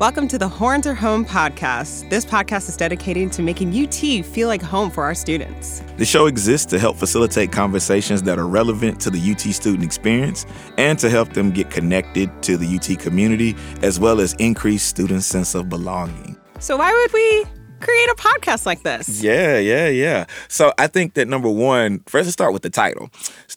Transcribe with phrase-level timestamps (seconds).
[0.00, 2.10] Welcome to the Horns Are Home podcast.
[2.10, 3.94] This podcast is dedicated to making UT
[4.26, 5.84] feel like home for our students.
[5.98, 10.46] The show exists to help facilitate conversations that are relevant to the UT student experience
[10.78, 15.26] and to help them get connected to the UT community, as well as increase students'
[15.26, 16.36] sense of belonging.
[16.58, 17.44] So, why would we
[17.84, 19.22] create a podcast like this?
[19.22, 20.24] Yeah, yeah, yeah.
[20.48, 23.10] So I think that number one, first let's start with the title.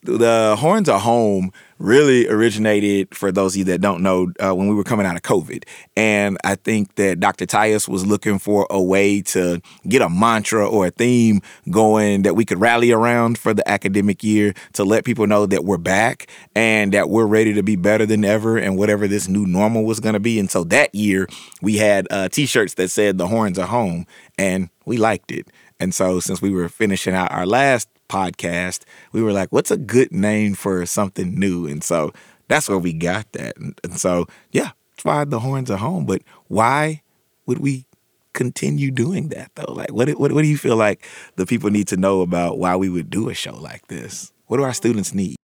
[0.03, 4.67] The Horns Are Home really originated, for those of you that don't know, uh, when
[4.67, 5.63] we were coming out of COVID.
[5.95, 7.45] And I think that Dr.
[7.45, 12.35] Tyus was looking for a way to get a mantra or a theme going that
[12.35, 16.27] we could rally around for the academic year to let people know that we're back
[16.55, 19.99] and that we're ready to be better than ever and whatever this new normal was
[19.99, 20.39] going to be.
[20.39, 21.27] And so that year,
[21.61, 24.05] we had uh, t shirts that said, The Horns are home,
[24.37, 25.47] and we liked it.
[25.79, 29.77] And so, since we were finishing out our last podcast, we were like, what's a
[29.77, 31.67] good name for something new?
[31.67, 32.11] And so
[32.47, 33.57] that's where we got that.
[33.57, 36.05] And, and so, yeah, that's why the horns are home.
[36.05, 37.01] But why
[37.45, 37.85] would we
[38.33, 39.73] continue doing that though?
[39.73, 41.05] Like, what, what, what do you feel like
[41.37, 44.31] the people need to know about why we would do a show like this?
[44.47, 45.36] What do our students need?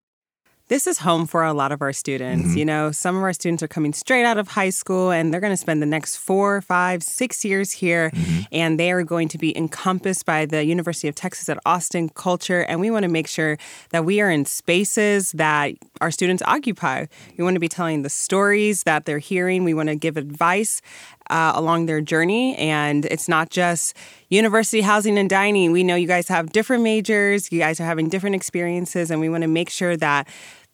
[0.69, 2.49] This is home for a lot of our students.
[2.49, 2.57] Mm-hmm.
[2.57, 5.41] You know, some of our students are coming straight out of high school and they're
[5.41, 8.11] going to spend the next four, five, six years here.
[8.11, 8.41] Mm-hmm.
[8.51, 12.61] And they are going to be encompassed by the University of Texas at Austin culture.
[12.61, 13.57] And we want to make sure
[13.89, 17.05] that we are in spaces that our students occupy.
[17.37, 19.63] We want to be telling the stories that they're hearing.
[19.63, 20.81] We want to give advice
[21.29, 22.55] uh, along their journey.
[22.57, 23.95] And it's not just
[24.29, 25.71] university housing and dining.
[25.71, 29.29] We know you guys have different majors, you guys are having different experiences, and we
[29.29, 30.27] want to make sure that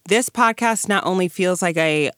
[0.05, 2.09] this podcast not only feels like a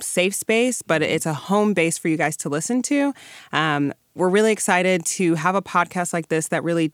[0.00, 3.14] safe space, but it's a home base for you guys to listen to.
[3.52, 6.92] Um, we're really excited to have a podcast like this that really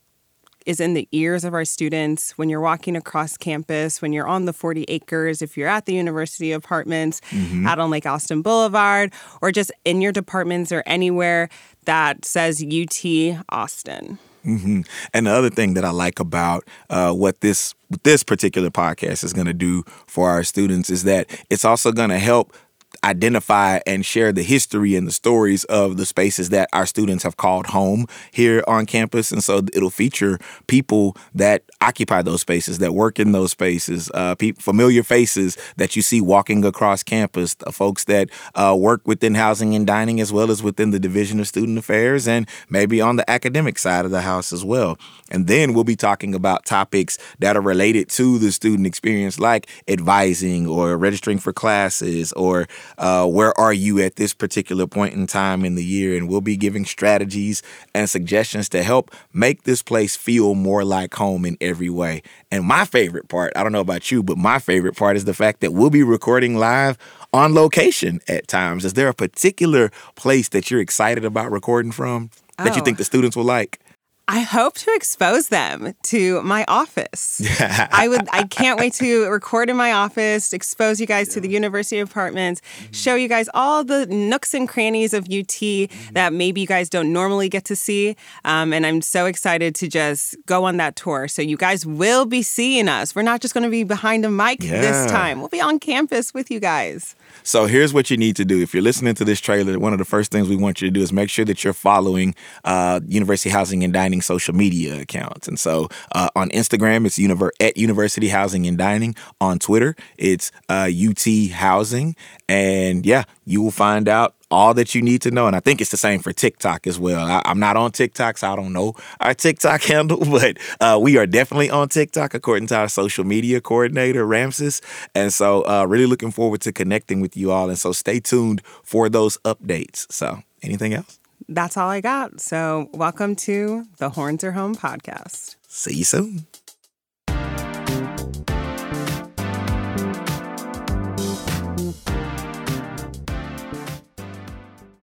[0.66, 4.44] is in the ears of our students when you're walking across campus, when you're on
[4.44, 7.66] the 40 acres, if you're at the university apartments, mm-hmm.
[7.66, 11.48] out on Lake Austin Boulevard, or just in your departments or anywhere
[11.84, 14.18] that says UT Austin.
[14.44, 14.82] Mm-hmm.
[15.14, 19.32] And the other thing that I like about uh, what this this particular podcast is
[19.32, 22.52] going to do for our students is that it's also going to help
[23.02, 27.36] identify and share the history and the stories of the spaces that our students have
[27.36, 29.32] called home here on campus.
[29.32, 34.34] And so it'll feature people that occupy those spaces, that work in those spaces, uh,
[34.34, 39.74] pe- familiar faces that you see walking across campus, folks that uh, work within housing
[39.74, 43.28] and dining as well as within the Division of Student Affairs and maybe on the
[43.30, 44.98] academic side of the house as well.
[45.30, 49.68] And then we'll be talking about topics that are related to the student experience, like
[49.88, 52.66] advising or registering for classes or
[52.98, 56.16] uh, where are you at this particular point in time in the year?
[56.16, 57.62] And we'll be giving strategies
[57.94, 62.22] and suggestions to help make this place feel more like home in every way.
[62.50, 65.34] And my favorite part, I don't know about you, but my favorite part is the
[65.34, 66.98] fact that we'll be recording live
[67.32, 68.84] on location at times.
[68.84, 72.76] Is there a particular place that you're excited about recording from that oh.
[72.76, 73.80] you think the students will like?
[74.26, 77.42] I hope to expose them to my office.
[77.60, 81.48] I would I can't wait to record in my office, expose you guys to the
[81.48, 82.92] university apartments, mm-hmm.
[82.92, 86.12] show you guys all the nooks and crannies of UT mm-hmm.
[86.14, 88.16] that maybe you guys don't normally get to see.
[88.46, 91.28] Um, and I'm so excited to just go on that tour.
[91.28, 93.14] So you guys will be seeing us.
[93.14, 94.80] We're not just going to be behind a mic yeah.
[94.80, 95.40] this time.
[95.40, 97.14] We'll be on campus with you guys.
[97.42, 98.62] So here's what you need to do.
[98.62, 100.92] If you're listening to this trailer, one of the first things we want you to
[100.92, 105.48] do is make sure that you're following uh, University Housing and Dining social media accounts.
[105.48, 109.14] And so uh, on Instagram, it's univer- at University Housing and Dining.
[109.40, 112.16] On Twitter, it's uh, UT Housing.
[112.48, 115.46] And yeah, you will find out all that you need to know.
[115.46, 117.26] And I think it's the same for TikTok as well.
[117.26, 121.16] I, am not on TikTok, so I don't know our TikTok handle, but uh, we
[121.18, 124.80] are definitely on TikTok according to our social media coordinator, Ramses.
[125.14, 127.68] And so, uh, really looking forward to connecting with you all.
[127.68, 130.10] And so, stay tuned for those updates.
[130.12, 131.18] So, anything else?
[131.48, 132.40] That's all I got.
[132.40, 135.56] So, welcome to the Horns Are Home podcast.
[135.68, 136.46] See you soon.